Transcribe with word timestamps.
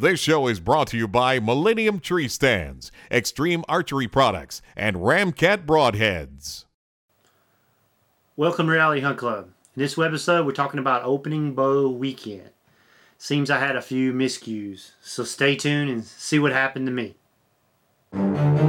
This 0.00 0.20
show 0.20 0.46
is 0.46 0.60
brought 0.60 0.86
to 0.88 0.96
you 0.96 1.08
by 1.08 1.40
Millennium 1.40 1.98
Tree 1.98 2.28
Stands, 2.28 2.92
Extreme 3.10 3.64
Archery 3.68 4.06
Products, 4.06 4.62
and 4.76 4.94
Ramcat 4.94 5.66
Broadheads. 5.66 6.66
Welcome 8.36 8.66
to 8.66 8.72
Reality 8.74 9.00
Hunt 9.00 9.18
Club. 9.18 9.48
In 9.74 9.82
this 9.82 9.98
episode, 9.98 10.46
we're 10.46 10.52
talking 10.52 10.78
about 10.78 11.02
opening 11.02 11.52
bow 11.52 11.90
weekend. 11.90 12.50
Seems 13.18 13.50
I 13.50 13.58
had 13.58 13.74
a 13.74 13.82
few 13.82 14.12
miscues, 14.12 14.92
so 15.02 15.24
stay 15.24 15.56
tuned 15.56 15.90
and 15.90 16.04
see 16.04 16.38
what 16.38 16.52
happened 16.52 16.86
to 16.86 16.92
me. 16.92 18.67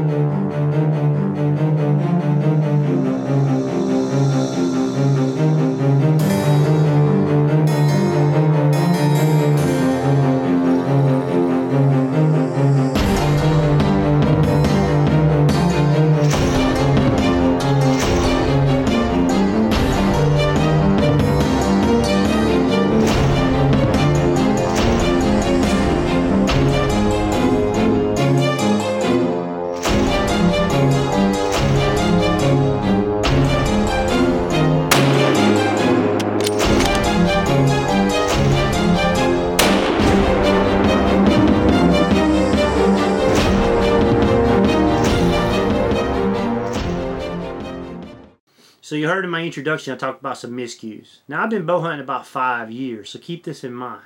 So 48.81 48.95
you 48.95 49.07
heard 49.07 49.25
in 49.25 49.31
my 49.31 49.43
introduction 49.43 49.93
I 49.93 49.97
talked 49.97 50.21
about 50.21 50.37
some 50.37 50.51
miscues. 50.51 51.17
Now 51.27 51.43
I've 51.43 51.49
been 51.49 51.65
bow 51.65 51.81
hunting 51.81 51.99
about 51.99 52.25
five 52.25 52.71
years, 52.71 53.09
so 53.09 53.19
keep 53.19 53.43
this 53.43 53.63
in 53.63 53.73
mind. 53.73 54.05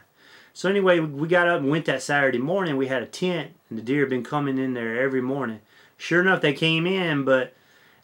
So 0.53 0.69
anyway, 0.69 0.99
we 0.99 1.27
got 1.27 1.47
up 1.47 1.61
and 1.61 1.69
went 1.69 1.85
that 1.85 2.01
Saturday 2.01 2.37
morning. 2.37 2.77
We 2.77 2.87
had 2.87 3.03
a 3.03 3.07
tent, 3.07 3.51
and 3.69 3.77
the 3.77 3.83
deer 3.83 4.01
had 4.01 4.09
been 4.09 4.23
coming 4.23 4.57
in 4.57 4.73
there 4.73 5.01
every 5.01 5.21
morning. 5.21 5.61
Sure 5.97 6.21
enough, 6.21 6.41
they 6.41 6.53
came 6.53 6.85
in, 6.85 7.23
but 7.23 7.53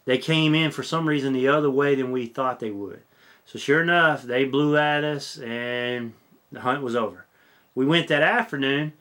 they 0.04 0.18
came 0.18 0.54
in 0.54 0.70
for 0.70 0.82
some 0.82 1.08
reason 1.08 1.32
the 1.32 1.48
other 1.48 1.70
way 1.70 1.94
than 1.94 2.12
we 2.12 2.26
thought 2.26 2.60
they 2.60 2.70
would. 2.70 3.02
So 3.46 3.58
sure 3.58 3.82
enough, 3.82 4.22
they 4.22 4.44
blew 4.44 4.76
at 4.76 5.04
us, 5.04 5.38
and 5.38 6.12
the 6.52 6.60
hunt 6.60 6.82
was 6.82 6.96
over. 6.96 7.26
We 7.74 7.84
went 7.84 8.08
that 8.08 8.22
afternoon, 8.22 8.92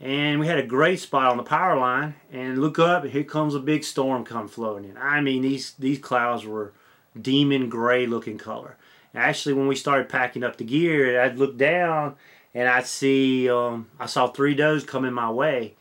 and 0.00 0.40
we 0.40 0.48
had 0.48 0.58
a 0.58 0.66
great 0.66 1.00
spot 1.00 1.30
on 1.30 1.36
the 1.36 1.42
power 1.44 1.76
line. 1.78 2.14
And 2.32 2.60
look 2.60 2.78
up, 2.78 3.04
and 3.04 3.12
here 3.12 3.24
comes 3.24 3.54
a 3.54 3.60
big 3.60 3.84
storm 3.84 4.24
come 4.24 4.48
floating 4.48 4.90
in. 4.90 4.96
I 4.96 5.20
mean, 5.20 5.42
these 5.42 5.72
these 5.78 5.98
clouds 5.98 6.44
were 6.44 6.72
demon 7.20 7.68
gray 7.68 8.06
looking 8.06 8.38
color. 8.38 8.76
Actually, 9.14 9.54
when 9.54 9.68
we 9.68 9.76
started 9.76 10.08
packing 10.08 10.42
up 10.42 10.56
the 10.56 10.64
gear, 10.64 11.20
I'd 11.22 11.38
look 11.38 11.58
down 11.58 12.16
and 12.54 12.68
I'd 12.68 12.86
see, 12.86 13.48
um, 13.50 13.88
I 13.98 14.06
saw 14.06 14.28
three 14.28 14.54
does 14.54 14.84
coming 14.84 15.12
my 15.12 15.30
way 15.30 15.74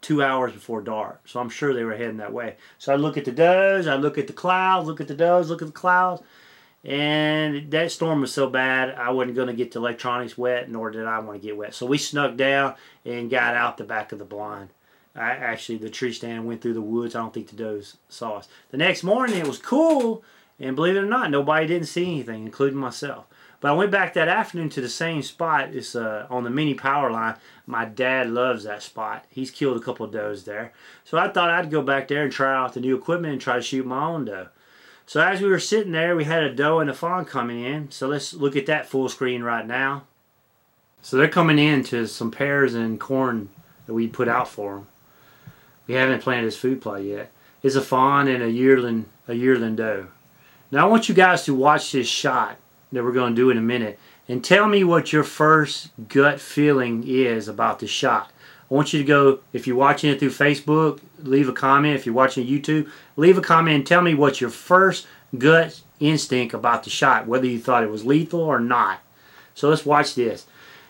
two 0.00 0.22
hours 0.22 0.52
before 0.52 0.80
dark. 0.80 1.20
So 1.28 1.40
I'm 1.40 1.50
sure 1.50 1.74
they 1.74 1.84
were 1.84 1.96
heading 1.96 2.16
that 2.18 2.32
way. 2.32 2.56
So 2.78 2.92
I 2.92 2.96
look 2.96 3.16
at 3.16 3.24
the 3.24 3.32
does, 3.32 3.86
I 3.86 3.96
look 3.96 4.18
at 4.18 4.26
the 4.26 4.32
clouds, 4.32 4.86
look 4.86 5.00
at 5.00 5.08
the 5.08 5.14
does, 5.14 5.50
look 5.50 5.62
at 5.62 5.68
the 5.68 5.72
clouds. 5.72 6.22
And 6.82 7.70
that 7.72 7.92
storm 7.92 8.22
was 8.22 8.32
so 8.32 8.48
bad, 8.48 8.94
I 8.94 9.10
wasn't 9.10 9.36
going 9.36 9.48
to 9.48 9.52
get 9.52 9.72
the 9.72 9.78
electronics 9.78 10.38
wet, 10.38 10.70
nor 10.70 10.90
did 10.90 11.04
I 11.04 11.18
want 11.18 11.40
to 11.40 11.46
get 11.46 11.56
wet. 11.56 11.74
So 11.74 11.84
we 11.84 11.98
snuck 11.98 12.36
down 12.36 12.74
and 13.04 13.30
got 13.30 13.54
out 13.54 13.76
the 13.76 13.84
back 13.84 14.12
of 14.12 14.18
the 14.18 14.24
blind. 14.24 14.70
I, 15.14 15.32
actually, 15.32 15.78
the 15.78 15.90
tree 15.90 16.12
stand 16.12 16.46
went 16.46 16.62
through 16.62 16.74
the 16.74 16.80
woods. 16.80 17.14
I 17.14 17.20
don't 17.20 17.34
think 17.34 17.48
the 17.48 17.56
does 17.56 17.98
saw 18.08 18.36
us. 18.36 18.48
The 18.70 18.78
next 18.78 19.02
morning, 19.02 19.36
it 19.36 19.46
was 19.46 19.58
cool 19.58 20.22
and 20.60 20.76
believe 20.76 20.96
it 20.96 21.00
or 21.00 21.06
not, 21.06 21.30
nobody 21.30 21.66
didn't 21.66 21.88
see 21.88 22.04
anything, 22.04 22.44
including 22.44 22.78
myself. 22.78 23.24
But 23.60 23.70
I 23.70 23.74
went 23.74 23.90
back 23.90 24.14
that 24.14 24.28
afternoon 24.28 24.70
to 24.70 24.80
the 24.80 24.88
same 24.88 25.22
spot. 25.22 25.74
It's 25.74 25.94
uh, 25.94 26.26
on 26.30 26.44
the 26.44 26.50
mini 26.50 26.74
power 26.74 27.10
line. 27.10 27.36
My 27.66 27.84
dad 27.84 28.30
loves 28.30 28.64
that 28.64 28.82
spot. 28.82 29.24
He's 29.28 29.50
killed 29.50 29.76
a 29.76 29.84
couple 29.84 30.06
of 30.06 30.12
does 30.12 30.44
there. 30.44 30.72
So 31.04 31.18
I 31.18 31.28
thought 31.28 31.50
I'd 31.50 31.70
go 31.70 31.82
back 31.82 32.08
there 32.08 32.22
and 32.22 32.32
try 32.32 32.54
out 32.54 32.74
the 32.74 32.80
new 32.80 32.96
equipment 32.96 33.32
and 33.32 33.40
try 33.40 33.56
to 33.56 33.62
shoot 33.62 33.84
my 33.84 34.04
own 34.04 34.24
doe. 34.24 34.48
So 35.04 35.20
as 35.20 35.40
we 35.42 35.48
were 35.48 35.58
sitting 35.58 35.92
there, 35.92 36.16
we 36.16 36.24
had 36.24 36.42
a 36.42 36.54
doe 36.54 36.80
and 36.80 36.88
a 36.88 36.94
fawn 36.94 37.24
coming 37.24 37.62
in. 37.62 37.90
So 37.90 38.08
let's 38.08 38.32
look 38.32 38.56
at 38.56 38.66
that 38.66 38.86
full 38.86 39.08
screen 39.08 39.42
right 39.42 39.66
now. 39.66 40.04
So 41.02 41.16
they're 41.16 41.28
coming 41.28 41.58
in 41.58 41.82
to 41.84 42.06
some 42.06 42.30
pears 42.30 42.74
and 42.74 43.00
corn 43.00 43.48
that 43.86 43.94
we 43.94 44.06
put 44.06 44.28
out 44.28 44.48
for 44.48 44.74
them. 44.74 44.86
We 45.86 45.94
haven't 45.94 46.22
planted 46.22 46.44
his 46.44 46.56
food 46.56 46.80
plot 46.80 47.02
yet. 47.02 47.32
It's 47.62 47.74
a 47.74 47.82
fawn 47.82 48.28
and 48.28 48.42
a 48.42 48.50
yearling, 48.50 49.06
a 49.26 49.34
yearling 49.34 49.76
doe. 49.76 50.08
Now 50.70 50.86
I 50.86 50.88
want 50.88 51.08
you 51.08 51.14
guys 51.14 51.44
to 51.44 51.54
watch 51.54 51.90
this 51.90 52.06
shot 52.06 52.56
that 52.92 53.02
we're 53.02 53.12
going 53.12 53.34
to 53.34 53.40
do 53.40 53.50
in 53.50 53.58
a 53.58 53.62
minute 53.62 53.98
and 54.28 54.44
tell 54.44 54.68
me 54.68 54.84
what 54.84 55.12
your 55.12 55.24
first 55.24 55.90
gut 56.08 56.40
feeling 56.40 57.04
is 57.06 57.48
about 57.48 57.80
the 57.80 57.88
shot. 57.88 58.30
I 58.70 58.74
want 58.74 58.92
you 58.92 59.00
to 59.00 59.04
go, 59.04 59.40
if 59.52 59.66
you're 59.66 59.74
watching 59.74 60.10
it 60.10 60.20
through 60.20 60.30
Facebook, 60.30 61.00
leave 61.18 61.48
a 61.48 61.52
comment. 61.52 61.96
If 61.96 62.06
you're 62.06 62.14
watching 62.14 62.46
YouTube, 62.46 62.88
leave 63.16 63.36
a 63.36 63.42
comment 63.42 63.74
and 63.76 63.86
tell 63.86 64.00
me 64.00 64.14
what 64.14 64.40
your 64.40 64.50
first 64.50 65.08
gut 65.36 65.80
instinct 65.98 66.54
about 66.54 66.84
the 66.84 66.90
shot, 66.90 67.26
whether 67.26 67.46
you 67.46 67.58
thought 67.58 67.82
it 67.82 67.90
was 67.90 68.06
lethal 68.06 68.40
or 68.40 68.60
not. 68.60 69.00
So 69.54 69.68
let's 69.68 69.84
watch 69.84 70.14
this. 70.14 70.46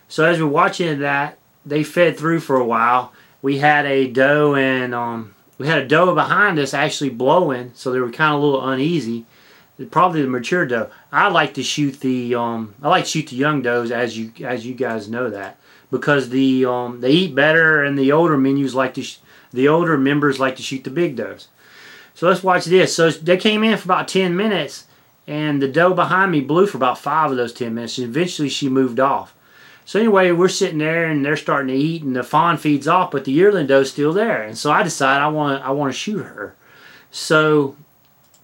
So 0.08 0.26
as 0.26 0.38
we're 0.38 0.46
watching 0.46 0.98
that, 0.98 1.38
they 1.64 1.84
fed 1.84 2.18
through 2.18 2.40
for 2.40 2.56
a 2.56 2.64
while. 2.64 3.14
We 3.40 3.58
had 3.58 3.86
a 3.86 4.08
doe 4.08 4.54
and 4.54 4.94
um, 4.94 5.34
we 5.56 5.66
had 5.66 5.78
a 5.78 5.88
doe 5.88 6.14
behind 6.14 6.58
us 6.58 6.74
actually 6.74 7.10
blowing, 7.10 7.72
so 7.74 7.90
they 7.90 8.00
were 8.00 8.10
kind 8.10 8.34
of 8.34 8.42
a 8.42 8.44
little 8.44 8.68
uneasy 8.68 9.24
probably 9.86 10.22
the 10.22 10.28
mature 10.28 10.66
doe. 10.66 10.90
I 11.12 11.28
like 11.28 11.54
to 11.54 11.62
shoot 11.62 12.00
the 12.00 12.34
um, 12.34 12.74
I 12.82 12.88
like 12.88 13.04
to 13.04 13.10
shoot 13.10 13.28
the 13.28 13.36
young 13.36 13.62
does 13.62 13.90
as 13.90 14.18
you 14.18 14.32
as 14.44 14.66
you 14.66 14.74
guys 14.74 15.08
know 15.08 15.30
that 15.30 15.58
because 15.90 16.28
the 16.30 16.64
um, 16.66 17.00
they 17.00 17.10
eat 17.10 17.34
better 17.34 17.82
and 17.82 17.98
the 17.98 18.12
older 18.12 18.36
menus 18.36 18.74
like 18.74 18.94
to 18.94 19.04
the 19.52 19.68
older 19.68 19.98
members 19.98 20.38
like 20.38 20.56
to 20.56 20.62
shoot 20.62 20.84
the 20.84 20.90
big 20.90 21.16
does. 21.16 21.48
So 22.14 22.28
let's 22.28 22.42
watch 22.42 22.66
this. 22.66 22.94
So 22.94 23.10
they 23.10 23.36
came 23.36 23.64
in 23.64 23.76
for 23.78 23.86
about 23.86 24.08
10 24.08 24.36
minutes 24.36 24.86
and 25.26 25.62
the 25.62 25.68
doe 25.68 25.94
behind 25.94 26.30
me 26.30 26.40
blew 26.40 26.66
for 26.66 26.76
about 26.76 26.98
5 26.98 27.30
of 27.30 27.36
those 27.36 27.52
10 27.52 27.74
minutes 27.74 27.98
and 27.98 28.06
eventually 28.06 28.48
she 28.48 28.68
moved 28.68 29.00
off. 29.00 29.34
So 29.84 29.98
anyway, 29.98 30.30
we're 30.30 30.48
sitting 30.48 30.78
there 30.78 31.06
and 31.06 31.24
they're 31.24 31.36
starting 31.36 31.68
to 31.68 31.74
eat 31.74 32.02
and 32.02 32.14
the 32.14 32.22
fawn 32.22 32.58
feeds 32.58 32.86
off 32.86 33.10
but 33.10 33.24
the 33.24 33.32
yearling 33.32 33.66
doe's 33.66 33.90
still 33.90 34.12
there. 34.12 34.42
And 34.42 34.56
so 34.56 34.70
I 34.70 34.82
decide 34.82 35.20
I 35.20 35.28
want 35.28 35.64
I 35.64 35.70
want 35.70 35.92
to 35.92 35.98
shoot 35.98 36.22
her. 36.22 36.54
So 37.10 37.76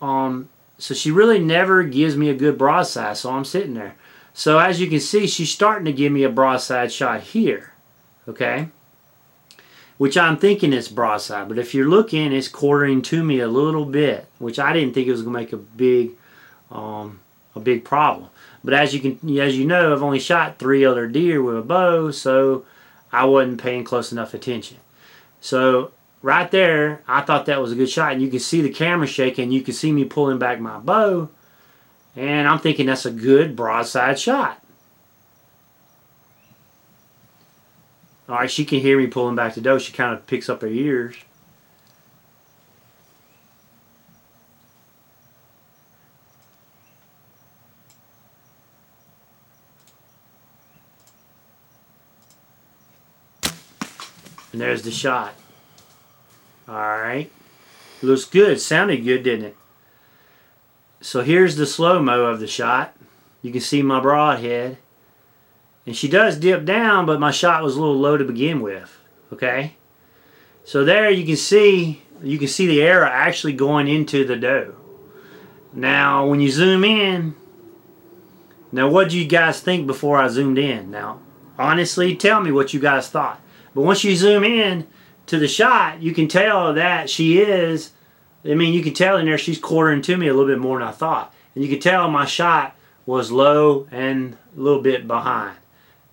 um 0.00 0.48
so 0.78 0.94
she 0.94 1.10
really 1.10 1.38
never 1.38 1.82
gives 1.82 2.16
me 2.16 2.28
a 2.28 2.34
good 2.34 2.58
broadside, 2.58 3.16
so 3.16 3.30
I'm 3.30 3.44
sitting 3.44 3.74
there. 3.74 3.94
So 4.34 4.58
as 4.58 4.80
you 4.80 4.86
can 4.88 5.00
see, 5.00 5.26
she's 5.26 5.50
starting 5.50 5.86
to 5.86 5.92
give 5.92 6.12
me 6.12 6.22
a 6.22 6.28
broadside 6.28 6.92
shot 6.92 7.22
here, 7.22 7.72
okay? 8.28 8.68
Which 9.96 10.18
I'm 10.18 10.36
thinking 10.36 10.74
is 10.74 10.88
broadside, 10.88 11.48
but 11.48 11.58
if 11.58 11.74
you're 11.74 11.88
looking, 11.88 12.32
it's 12.32 12.48
quartering 12.48 13.00
to 13.02 13.24
me 13.24 13.40
a 13.40 13.48
little 13.48 13.86
bit, 13.86 14.26
which 14.38 14.58
I 14.58 14.74
didn't 14.74 14.92
think 14.92 15.08
it 15.08 15.12
was 15.12 15.22
going 15.22 15.32
to 15.32 15.40
make 15.40 15.52
a 15.54 15.56
big, 15.56 16.10
um, 16.70 17.20
a 17.54 17.60
big 17.60 17.84
problem. 17.84 18.28
But 18.62 18.74
as 18.74 18.92
you 18.92 19.00
can, 19.00 19.38
as 19.38 19.56
you 19.56 19.64
know, 19.64 19.94
I've 19.94 20.02
only 20.02 20.18
shot 20.18 20.58
three 20.58 20.84
other 20.84 21.06
deer 21.06 21.40
with 21.40 21.56
a 21.56 21.62
bow, 21.62 22.10
so 22.10 22.64
I 23.12 23.24
wasn't 23.24 23.62
paying 23.62 23.84
close 23.84 24.12
enough 24.12 24.34
attention. 24.34 24.78
So 25.40 25.92
right 26.26 26.50
there, 26.50 27.04
I 27.06 27.20
thought 27.20 27.46
that 27.46 27.60
was 27.60 27.70
a 27.70 27.76
good 27.76 27.88
shot. 27.88 28.12
And 28.12 28.20
you 28.20 28.28
can 28.28 28.40
see 28.40 28.60
the 28.60 28.68
camera 28.68 29.06
shaking. 29.06 29.52
You 29.52 29.62
can 29.62 29.72
see 29.72 29.92
me 29.92 30.04
pulling 30.04 30.40
back 30.40 30.58
my 30.58 30.78
bow. 30.80 31.30
And 32.16 32.48
I'm 32.48 32.58
thinking 32.58 32.86
that's 32.86 33.06
a 33.06 33.12
good 33.12 33.54
broadside 33.54 34.18
shot. 34.18 34.60
All 38.28 38.34
right, 38.34 38.50
she 38.50 38.64
can 38.64 38.80
hear 38.80 38.98
me 38.98 39.06
pulling 39.06 39.36
back 39.36 39.54
the 39.54 39.60
doe. 39.60 39.78
She 39.78 39.92
kind 39.92 40.12
of 40.12 40.26
picks 40.26 40.48
up 40.48 40.62
her 40.62 40.66
ears. 40.66 41.14
And 54.50 54.60
there's 54.60 54.82
the 54.82 54.90
shot. 54.90 55.34
Alright. 56.68 57.30
Looks 58.02 58.24
good. 58.24 58.60
Sounded 58.60 59.04
good, 59.04 59.22
didn't 59.22 59.46
it? 59.46 59.56
So 61.00 61.22
here's 61.22 61.56
the 61.56 61.66
slow-mo 61.66 62.24
of 62.24 62.40
the 62.40 62.46
shot. 62.46 62.96
You 63.42 63.52
can 63.52 63.60
see 63.60 63.82
my 63.82 64.00
broadhead. 64.00 64.78
And 65.86 65.96
she 65.96 66.08
does 66.08 66.36
dip 66.36 66.64
down, 66.64 67.06
but 67.06 67.20
my 67.20 67.30
shot 67.30 67.62
was 67.62 67.76
a 67.76 67.80
little 67.80 67.98
low 67.98 68.16
to 68.16 68.24
begin 68.24 68.60
with. 68.60 68.98
Okay? 69.32 69.76
So 70.64 70.84
there 70.84 71.10
you 71.10 71.24
can 71.24 71.36
see 71.36 72.02
you 72.22 72.38
can 72.38 72.48
see 72.48 72.66
the 72.66 72.82
arrow 72.82 73.06
actually 73.06 73.52
going 73.52 73.88
into 73.88 74.24
the 74.24 74.36
doe. 74.36 74.74
Now 75.72 76.26
when 76.26 76.40
you 76.40 76.50
zoom 76.50 76.82
in, 76.82 77.36
now 78.72 78.88
what 78.88 79.10
do 79.10 79.18
you 79.18 79.26
guys 79.26 79.60
think 79.60 79.86
before 79.86 80.18
I 80.18 80.28
zoomed 80.28 80.58
in? 80.58 80.90
Now, 80.90 81.20
honestly, 81.58 82.16
tell 82.16 82.40
me 82.40 82.50
what 82.50 82.74
you 82.74 82.80
guys 82.80 83.08
thought. 83.08 83.40
But 83.74 83.82
once 83.82 84.02
you 84.02 84.16
zoom 84.16 84.42
in 84.42 84.86
to 85.26 85.38
the 85.38 85.48
shot, 85.48 86.02
you 86.02 86.12
can 86.12 86.28
tell 86.28 86.74
that 86.74 87.10
she 87.10 87.38
is. 87.38 87.92
I 88.44 88.54
mean, 88.54 88.72
you 88.72 88.82
can 88.82 88.94
tell 88.94 89.16
in 89.16 89.26
there 89.26 89.38
she's 89.38 89.58
quartering 89.58 90.02
to 90.02 90.16
me 90.16 90.28
a 90.28 90.34
little 90.34 90.48
bit 90.48 90.60
more 90.60 90.78
than 90.78 90.88
I 90.88 90.92
thought, 90.92 91.34
and 91.54 91.64
you 91.64 91.70
can 91.70 91.80
tell 91.80 92.10
my 92.10 92.26
shot 92.26 92.76
was 93.04 93.32
low 93.32 93.88
and 93.90 94.36
a 94.56 94.60
little 94.60 94.82
bit 94.82 95.06
behind. 95.06 95.56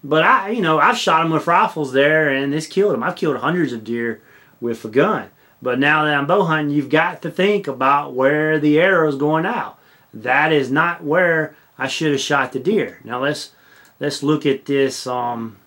But 0.04 0.24
I, 0.24 0.50
you 0.50 0.62
know, 0.62 0.80
I've 0.80 0.98
shot 0.98 1.24
them 1.24 1.32
with 1.32 1.48
rifles 1.48 1.94
there, 1.94 2.30
and 2.30 2.54
it's 2.54 2.68
killed 2.68 2.94
them. 2.94 3.04
I've 3.04 3.16
killed 3.16 3.38
hundreds 3.38 3.72
of 3.72 3.84
deer 3.84 4.22
with 4.60 4.84
a 4.84 4.90
gun. 4.90 5.30
But 5.62 5.80
now 5.80 6.04
that 6.04 6.16
I'm 6.16 6.28
bow 6.28 6.44
hunting, 6.44 6.76
you've 6.76 6.90
got 6.90 7.22
to 7.22 7.32
think 7.32 7.68
about 7.68 8.14
where 8.14 8.60
the 8.60 8.80
arrow 8.80 9.08
is 9.08 9.16
going 9.16 9.46
out. 9.46 9.80
That 10.14 10.52
is 10.52 10.70
not 10.70 11.04
where 11.04 11.56
I 11.78 11.88
should 11.88 12.12
have 12.12 12.20
shot 12.22 12.52
the 12.52 12.60
deer. 12.60 13.00
Now 13.04 13.22
let's 13.22 13.52
let's 14.00 14.22
look 14.22 14.46
at 14.46 14.66
this. 14.66 15.08
Um, 15.08 15.58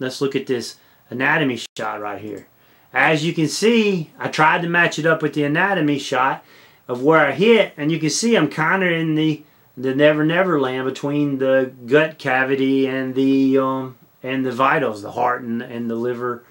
let's 0.00 0.20
look 0.20 0.34
at 0.34 0.46
this 0.46 0.76
anatomy 1.08 1.60
shot 1.76 2.00
right 2.00 2.20
here. 2.20 2.48
As 2.94 3.24
you 3.24 3.34
can 3.34 3.48
see, 3.48 4.12
I 4.18 4.28
tried 4.28 4.62
to 4.62 4.68
match 4.68 5.00
it 5.00 5.04
up 5.04 5.20
with 5.20 5.34
the 5.34 5.42
anatomy 5.42 5.98
shot 5.98 6.44
of 6.86 7.02
where 7.02 7.26
I 7.26 7.32
hit, 7.32 7.74
and 7.76 7.90
you 7.90 7.98
can 7.98 8.10
see 8.10 8.36
I'm 8.36 8.48
kind 8.48 8.84
of 8.84 8.90
in 8.90 9.16
the 9.16 9.42
the 9.76 9.92
Never 9.92 10.24
Never 10.24 10.60
Land 10.60 10.86
between 10.86 11.38
the 11.38 11.72
gut 11.86 12.18
cavity 12.18 12.86
and 12.86 13.16
the 13.16 13.58
um, 13.58 13.98
and 14.22 14.46
the 14.46 14.52
vitals, 14.52 15.02
the 15.02 15.10
heart 15.10 15.42
and, 15.42 15.60
and 15.60 15.90
the 15.90 15.96
liver, 15.96 16.44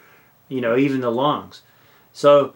you 0.50 0.60
know, 0.60 0.76
even 0.76 1.00
the 1.00 1.10
lungs. 1.10 1.62
So 2.12 2.56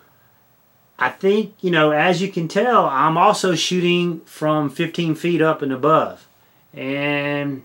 I 1.00 1.10
think, 1.10 1.56
you 1.62 1.72
know, 1.72 1.92
as 1.92 2.22
you 2.22 2.30
can 2.30 2.50
tell, 2.50 2.86
I'm 2.86 3.18
also 3.18 3.56
shooting 3.56 4.19
from 4.22 4.69
15 4.69 5.16
feet 5.16 5.42
up 5.42 5.62
and 5.62 5.72
above. 5.72 6.28
And 6.74 7.63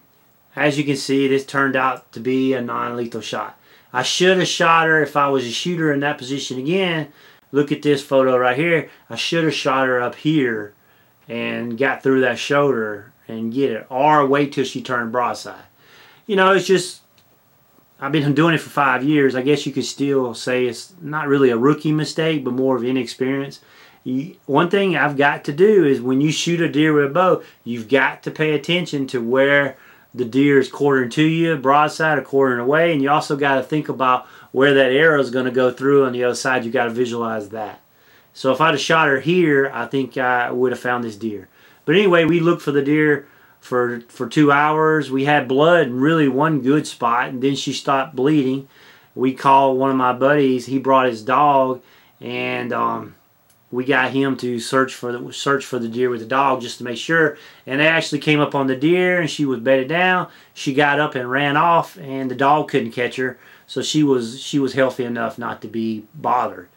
as 0.55 0.79
you 0.79 0.85
can 0.85 0.97
see, 0.97 1.27
this 1.27 1.45
turned 1.45 1.75
out 1.75 2.13
to 2.13 2.21
be 2.21 2.55
a 2.55 2.61
non-lethal 2.63 3.23
shot. 3.23 3.59
I 3.93 4.03
should 4.03 4.39
have 4.39 4.49
shot 4.49 4.87
her 4.87 5.03
if 5.03 5.17
I 5.17 5.29
was 5.29 5.45
a 5.45 5.51
shooter 5.51 5.93
in 5.93 6.01
that 6.01 6.19
position 6.19 6.59
again. 6.59 7.09
Look 7.51 7.71
at 7.71 7.83
this 7.83 8.03
photo 8.03 8.37
right 8.37 8.57
here. 8.57 8.89
I 9.11 9.17
should 9.17 9.45
have 9.45 9.55
shot 9.55 9.87
her 9.87 10.01
up 10.01 10.15
here 10.15 10.73
and 11.29 11.77
got 11.77 12.03
through 12.03 12.23
that 12.23 12.39
shoulder 12.39 13.13
and 13.29 13.53
get 13.53 13.71
it. 13.71 13.87
Or 13.91 14.27
wait 14.27 14.53
till 14.53 14.65
she 14.65 14.83
turned 14.83 15.13
broadside. 15.13 15.65
You 16.27 16.37
know, 16.37 16.53
it's 16.53 16.67
just 16.67 17.03
I've 18.01 18.13
been 18.13 18.35
doing 18.35 18.55
it 18.55 18.61
for 18.61 18.71
five 18.71 19.05
years. 19.05 19.37
I 19.37 19.43
guess 19.43 19.67
you 19.67 19.73
could 19.73 19.85
still 19.85 20.35
say 20.35 20.67
it's 20.67 20.95
not 21.01 21.29
really 21.29 21.51
a 21.51 21.57
rookie 21.57 21.93
mistake, 21.93 22.45
but 22.45 22.55
more 22.55 22.77
of 22.77 22.85
inexperience. 22.85 23.61
One 24.47 24.71
thing 24.71 24.97
I've 24.97 25.17
got 25.17 25.45
to 25.45 25.53
do 25.53 25.85
is 25.85 26.01
when 26.01 26.21
you 26.21 26.33
shoot 26.33 26.61
a 26.61 26.69
deer 26.69 26.93
with 26.93 27.05
a 27.05 27.09
bow, 27.09 27.43
you've 27.63 27.89
got 27.89 28.25
to 28.25 28.33
pay 28.33 28.55
attention 28.55 29.07
to 29.09 29.23
where 29.23 29.77
the 30.15 30.25
deer 30.25 30.59
is 30.59 30.69
quartering 30.69 31.11
to 31.11 31.23
you, 31.23 31.57
broadside 31.57 32.19
or 32.19 32.23
quartering 32.23 32.61
away, 32.61 32.93
and 32.93 33.03
you 33.03 33.11
also 33.11 33.37
got 33.37 33.57
to 33.57 33.63
think 33.63 33.89
about 33.89 34.27
where 34.51 34.75
that 34.75 34.93
arrow 34.93 35.21
is 35.21 35.31
going 35.31 35.47
to 35.47 35.51
go 35.51 35.71
through 35.71 36.05
on 36.05 36.13
the 36.13 36.25
other 36.25 36.35
side. 36.35 36.65
You 36.65 36.71
got 36.71 36.85
to 36.85 36.91
visualize 36.91 37.49
that. 37.51 37.81
So 38.35 38.53
if 38.53 38.61
I'd 38.61 38.75
have 38.75 38.81
shot 38.81 39.09
her 39.09 39.21
here, 39.21 39.71
I 39.73 39.87
think 39.87 40.17
I 40.17 40.51
would 40.51 40.73
have 40.73 40.81
found 40.81 41.05
this 41.05 41.17
deer. 41.17 41.49
But 41.85 41.97
anyway, 41.97 42.25
we 42.25 42.41
looked 42.41 42.63
for 42.63 42.73
the 42.73 42.83
deer 42.83 43.27
for 43.61 44.01
for 44.09 44.29
two 44.29 44.53
hours. 44.53 45.11
We 45.11 45.25
had 45.25 45.49
blood 45.49 45.87
in 45.87 46.01
really 46.01 46.29
one 46.29 46.61
good 46.61 46.87
spot, 46.87 47.29
and 47.29 47.43
then 47.43 47.57
she 47.57 47.73
stopped 47.73 48.17
bleeding. 48.17 48.69
We 49.15 49.35
called 49.35 49.79
one 49.79 49.91
of 49.91 49.97
my 49.97 50.13
buddies. 50.13 50.67
He 50.67 50.79
brought 50.79 51.07
his 51.07 51.23
dog, 51.23 51.83
and 52.21 52.73
um, 52.73 53.15
we 53.73 53.85
got 53.85 54.13
him 54.13 54.37
to 54.37 54.61
search 54.61 54.95
for 54.95 55.11
the 55.11 55.33
search 55.33 55.65
for 55.65 55.81
the 55.81 55.89
deer 55.89 56.11
with 56.11 56.21
the 56.21 56.27
dog 56.27 56.61
just 56.61 56.79
to 56.79 56.85
make 56.85 56.99
sure. 56.99 57.37
And 57.67 57.81
they 57.81 57.89
actually 57.89 58.21
came 58.21 58.39
up 58.39 58.55
on 58.55 58.69
the 58.69 58.77
deer, 58.77 59.21
and 59.21 59.29
she 59.29 59.45
was 59.45 59.59
bedded 59.59 59.89
down. 59.89 60.29
She 60.55 60.75
got 60.75 61.01
up 61.01 61.15
and 61.17 61.29
ran 61.29 61.57
off, 61.57 61.99
and 61.99 62.31
the 62.31 62.37
dog 62.37 62.69
couldn't 62.69 62.93
catch 62.93 63.17
her, 63.17 63.39
so 63.67 63.83
she 63.83 64.05
was 64.05 64.41
she 64.41 64.61
was 64.61 64.75
healthy 64.75 65.05
enough 65.05 65.39
not 65.39 65.63
to 65.63 65.69
be 65.69 66.05
bothered. 66.15 66.69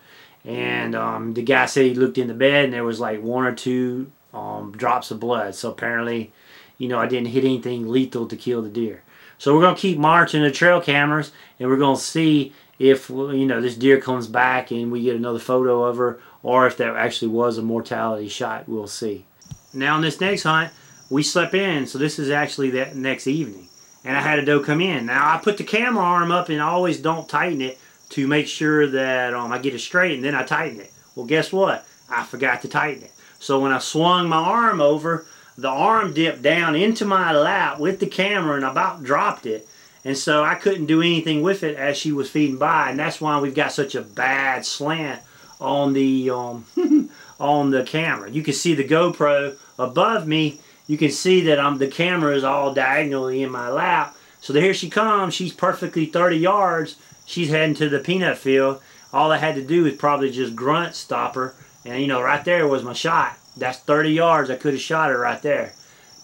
And 0.44 0.96
um, 0.96 1.34
the 1.34 1.44
guy 1.44 1.66
said 1.68 1.86
he 1.86 1.94
looked 1.94 2.18
in 2.18 2.28
the 2.28 2.34
bed, 2.34 2.66
and 2.66 2.74
there 2.74 2.84
was 2.84 3.00
like 3.00 3.22
one 3.22 3.46
or 3.46 3.54
two 3.54 4.12
um, 4.34 4.72
drops 4.72 5.12
of 5.12 5.20
blood. 5.20 5.54
So 5.54 5.70
apparently 5.72 6.32
you 6.78 6.88
know, 6.88 7.00
I 7.00 7.08
didn't 7.08 7.30
hit 7.30 7.44
anything 7.44 7.88
lethal 7.88 8.28
to 8.28 8.36
kill 8.36 8.62
the 8.62 8.70
deer. 8.70 9.04
So 9.38 9.54
we're 9.54 9.62
going 9.62 9.76
to 9.76 9.82
keep 9.82 9.98
marching 9.98 10.44
the 10.44 10.52
trail 10.52 10.82
cameras 10.82 11.32
and 11.60 11.70
we're 11.70 11.78
going 11.78 11.98
to 11.98 12.02
see 12.02 12.54
if, 12.80 13.10
you 13.10 13.46
know, 13.46 13.62
this 13.62 13.76
deer 13.76 14.00
comes 14.00 14.28
back 14.28 14.72
and 14.72 14.92
we 14.92 15.04
get 15.04 15.16
another 15.16 15.40
photo 15.40 15.84
of 15.84 15.98
her 15.98 16.20
or 16.44 16.68
if 16.68 16.78
there 16.78 16.98
actually 16.98 17.30
was 17.30 17.58
a 17.58 17.62
mortality 17.62 18.28
shot. 18.28 18.68
We'll 18.68 18.88
see. 18.88 19.26
Now 19.74 19.96
on 19.96 20.02
this 20.02 20.22
next 20.22 20.44
hunt, 20.44 20.72
we 21.10 21.24
slept 21.24 21.54
in. 21.54 21.88
So 21.88 21.98
this 21.98 22.20
is 22.20 22.30
actually 22.30 22.72
that 22.72 22.96
next 22.96 23.28
evening. 23.28 23.70
And 24.04 24.16
I 24.16 24.22
had 24.22 24.40
a 24.40 24.46
doe 24.46 24.60
come 24.60 24.82
in. 24.82 25.08
Now 25.08 25.34
I 25.34 25.40
put 25.40 25.58
the 25.58 25.64
camera 25.64 26.04
arm 26.04 26.32
up 26.32 26.50
and 26.50 26.62
I 26.62 26.68
always 26.68 27.00
don't 27.00 27.28
tighten 27.28 27.62
it 27.62 27.80
to 28.10 28.28
make 28.28 28.48
sure 28.48 28.88
that 28.88 29.34
um, 29.34 29.52
I 29.52 29.58
get 29.58 29.74
it 29.74 29.80
straight 29.80 30.14
and 30.14 30.24
then 30.24 30.36
I 30.36 30.44
tighten 30.44 30.80
it. 30.80 30.92
Well, 31.16 31.26
guess 31.26 31.52
what? 31.52 31.86
I 32.10 32.24
forgot 32.24 32.62
to 32.62 32.68
tighten 32.68 33.04
it. 33.04 33.12
So 33.40 33.60
when 33.60 33.72
I 33.72 33.80
swung 33.80 34.30
my 34.30 34.38
arm 34.38 34.80
over, 34.82 35.26
the 35.58 35.70
arm 35.70 36.14
dipped 36.14 36.42
down 36.42 36.76
into 36.76 37.06
my 37.06 37.32
lap 37.32 37.80
with 37.80 38.00
the 38.00 38.08
camera 38.08 38.56
and 38.56 38.66
about 38.66 39.04
dropped 39.04 39.46
it. 39.46 39.68
And 40.06 40.16
so 40.16 40.44
I 40.44 40.54
couldn't 40.54 40.86
do 40.86 41.02
anything 41.02 41.42
with 41.42 41.64
it 41.64 41.76
as 41.76 41.98
she 41.98 42.12
was 42.12 42.30
feeding 42.30 42.58
by. 42.58 42.92
And 42.92 43.00
that's 43.00 43.20
why 43.20 43.40
we've 43.40 43.56
got 43.56 43.72
such 43.72 43.96
a 43.96 44.04
bad 44.04 44.64
slant 44.64 45.22
on 45.60 45.94
the 45.94 46.30
um, 46.30 46.66
on 47.40 47.72
the 47.72 47.84
camera. 47.84 48.30
You 48.30 48.44
can 48.44 48.54
see 48.54 48.76
the 48.76 48.88
GoPro 48.88 49.58
above 49.80 50.28
me. 50.28 50.62
You 50.88 51.00
can 51.00 51.10
see 51.10 51.42
that 51.42 51.60
I'm, 51.60 51.80
the 51.80 51.88
camera 51.88 52.36
is 52.36 52.44
all 52.44 52.72
diagonally 52.74 53.42
in 53.42 53.52
my 53.52 53.70
lap. 53.70 54.16
So 54.40 54.54
here 54.54 54.76
she 54.76 54.92
comes. 54.92 55.34
She's 55.34 55.54
perfectly 55.54 56.06
30 56.06 56.38
yards. 56.38 56.98
She's 57.26 57.50
heading 57.50 57.76
to 57.78 57.90
the 57.90 57.98
peanut 57.98 58.38
field. 58.38 58.82
All 59.12 59.32
I 59.32 59.38
had 59.38 59.56
to 59.56 59.64
do 59.64 59.86
was 59.86 59.96
probably 59.96 60.30
just 60.30 60.56
grunt 60.56 60.94
stop 60.94 61.34
her. 61.34 61.56
And, 61.84 62.00
you 62.00 62.08
know, 62.08 62.22
right 62.22 62.46
there 62.46 62.68
was 62.68 62.84
my 62.84 62.94
shot. 62.94 63.38
That's 63.58 63.80
30 63.80 64.12
yards. 64.12 64.52
I 64.52 64.56
could 64.56 64.74
have 64.74 64.82
shot 64.82 65.12
it 65.12 65.16
right 65.16 65.42
there. 65.42 65.74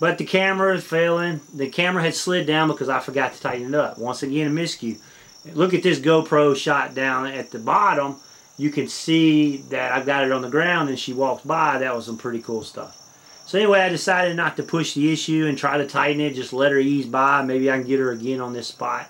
But 0.02 0.18
the 0.18 0.26
camera 0.26 0.76
is 0.76 0.84
failing. 0.84 1.42
The 1.54 1.70
camera 1.70 2.02
had 2.02 2.16
slid 2.16 2.48
down 2.48 2.70
because 2.70 2.90
I 2.90 3.00
forgot 3.00 3.34
to 3.34 3.40
tighten 3.40 3.68
it 3.68 3.76
up. 3.76 4.00
Once 4.00 4.24
again, 4.24 4.48
a 4.48 4.50
miscue. 4.50 4.98
Look 5.54 5.76
at 5.76 5.84
this 5.84 6.00
GoPro 6.00 6.56
shot 6.56 6.96
down 6.96 7.28
at 7.28 7.52
the 7.52 7.60
bottom. 7.60 8.16
You 8.58 8.72
can 8.72 8.88
see 8.88 9.58
that 9.70 9.92
I've 9.92 10.08
got 10.08 10.24
it 10.24 10.32
on 10.32 10.42
the 10.42 10.50
ground 10.50 10.90
and 10.90 10.98
she 10.98 11.14
walks 11.14 11.44
by. 11.44 11.78
That 11.78 11.96
was 11.96 12.08
some 12.08 12.18
pretty 12.18 12.42
cool 12.42 12.64
stuff. 12.64 12.98
So 13.46 13.60
anyway, 13.60 13.82
I 13.82 13.90
decided 13.90 14.36
not 14.36 14.58
to 14.58 14.64
push 14.64 14.96
the 14.96 15.14
issue 15.14 15.46
and 15.46 15.56
try 15.56 15.78
to 15.78 15.86
tighten 15.86 16.20
it. 16.20 16.34
Just 16.34 16.52
let 16.52 16.72
her 16.72 16.80
ease 16.80 17.06
by. 17.06 17.44
Maybe 17.44 17.70
I 17.70 17.78
can 17.78 17.86
get 17.86 18.00
her 18.00 18.10
again 18.10 18.42
on 18.42 18.54
this 18.54 18.70
spot. 18.70 19.08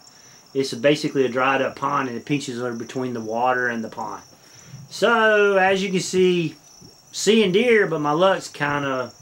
It's 0.54 0.74
basically 0.74 1.24
a 1.24 1.30
dried 1.30 1.62
up 1.62 1.78
pond 1.78 2.10
and 2.10 2.18
it 2.18 2.26
pinches 2.26 2.60
her 2.60 2.74
between 2.74 3.14
the 3.14 3.22
water 3.22 3.70
and 3.70 3.82
the 3.82 3.88
pond. 3.88 4.24
So 4.90 5.56
as 5.56 5.82
you 5.82 5.90
can 5.90 6.02
see, 6.02 6.56
seeing 7.14 7.54
deer, 7.54 7.88
but 7.88 8.00
my 8.00 8.12
luck's 8.12 8.50
kind 8.50 8.84
of 8.84 9.16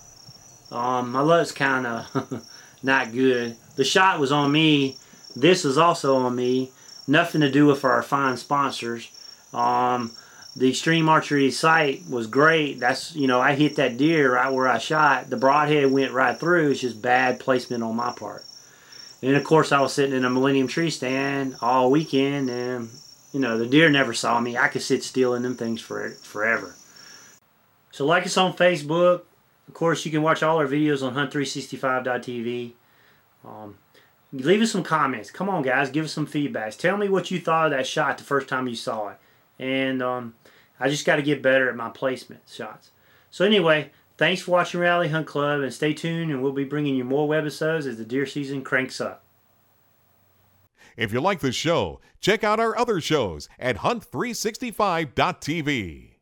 um, 0.71 1.11
my 1.11 1.21
luck's 1.21 1.51
kind 1.51 1.87
of 1.87 2.45
not 2.83 3.11
good. 3.11 3.55
The 3.75 3.83
shot 3.83 4.19
was 4.19 4.31
on 4.31 4.51
me. 4.51 4.97
This 5.35 5.63
was 5.63 5.77
also 5.77 6.15
on 6.15 6.35
me. 6.35 6.71
Nothing 7.07 7.41
to 7.41 7.51
do 7.51 7.65
with 7.65 7.83
our 7.83 8.03
fine 8.03 8.37
sponsors. 8.37 9.09
Um, 9.53 10.11
the 10.55 10.69
Extreme 10.69 11.09
Archery 11.09 11.51
sight 11.51 12.03
was 12.09 12.27
great. 12.27 12.79
That's 12.79 13.15
you 13.15 13.27
know 13.27 13.39
I 13.39 13.55
hit 13.55 13.77
that 13.77 13.97
deer 13.97 14.35
right 14.35 14.51
where 14.51 14.67
I 14.67 14.77
shot. 14.77 15.29
The 15.29 15.37
broadhead 15.37 15.91
went 15.91 16.11
right 16.11 16.37
through. 16.37 16.71
It's 16.71 16.81
just 16.81 17.01
bad 17.01 17.39
placement 17.39 17.83
on 17.83 17.95
my 17.95 18.11
part. 18.11 18.43
And 19.21 19.35
of 19.35 19.43
course 19.43 19.71
I 19.71 19.81
was 19.81 19.93
sitting 19.93 20.15
in 20.15 20.25
a 20.25 20.29
Millennium 20.29 20.67
tree 20.67 20.89
stand 20.89 21.55
all 21.61 21.91
weekend, 21.91 22.49
and 22.49 22.89
you 23.31 23.39
know 23.39 23.57
the 23.57 23.65
deer 23.65 23.89
never 23.89 24.13
saw 24.13 24.39
me. 24.39 24.57
I 24.57 24.67
could 24.67 24.81
sit 24.81 25.03
still 25.03 25.33
in 25.33 25.43
them 25.43 25.55
things 25.55 25.81
for 25.81 26.09
forever. 26.09 26.75
So 27.91 28.05
like 28.05 28.25
us 28.25 28.37
on 28.37 28.53
Facebook. 28.53 29.21
Of 29.69 29.75
course, 29.75 30.03
you 30.03 30.11
can 30.11 30.23
watch 30.23 30.41
all 30.41 30.57
our 30.57 30.65
videos 30.65 31.05
on 31.05 31.13
hunt365.tv. 31.13 32.71
Um, 33.45 33.77
leave 34.33 34.63
us 34.63 34.71
some 34.71 34.81
comments. 34.81 35.29
Come 35.29 35.47
on, 35.47 35.61
guys. 35.61 35.91
Give 35.91 36.05
us 36.05 36.11
some 36.11 36.25
feedbacks. 36.25 36.75
Tell 36.75 36.97
me 36.97 37.07
what 37.07 37.29
you 37.29 37.39
thought 37.39 37.67
of 37.67 37.71
that 37.71 37.85
shot 37.85 38.17
the 38.17 38.23
first 38.23 38.47
time 38.47 38.67
you 38.67 38.75
saw 38.75 39.09
it. 39.09 39.19
And 39.59 40.01
um, 40.01 40.33
I 40.79 40.89
just 40.89 41.05
got 41.05 41.17
to 41.17 41.21
get 41.21 41.43
better 41.43 41.69
at 41.69 41.75
my 41.75 41.89
placement 41.89 42.41
shots. 42.51 42.89
So 43.29 43.45
anyway, 43.45 43.91
thanks 44.17 44.41
for 44.41 44.53
watching 44.53 44.79
Reality 44.79 45.11
Hunt 45.11 45.27
Club. 45.27 45.61
And 45.61 45.71
stay 45.71 45.93
tuned, 45.93 46.31
and 46.31 46.41
we'll 46.41 46.51
be 46.51 46.63
bringing 46.63 46.95
you 46.95 47.03
more 47.03 47.29
webisodes 47.29 47.85
as 47.85 47.99
the 47.99 48.05
deer 48.05 48.25
season 48.25 48.63
cranks 48.63 48.99
up. 48.99 49.23
If 50.97 51.13
you 51.13 51.21
like 51.21 51.41
the 51.41 51.51
show, 51.51 52.01
check 52.19 52.43
out 52.43 52.59
our 52.59 52.75
other 52.75 52.99
shows 52.99 53.47
at 53.59 53.77
hunt365.tv. 53.77 56.18